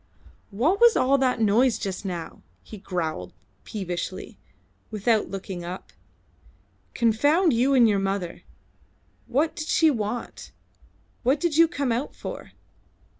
[0.49, 3.33] "What was all that noise just now?" he growled
[3.65, 4.39] peevishly,
[4.89, 5.93] without looking up.
[6.95, 8.41] "Confound you and your mother!
[9.27, 10.53] What did she want?
[11.21, 12.53] What did you come out for?"